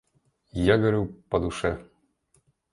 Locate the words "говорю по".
0.79-1.39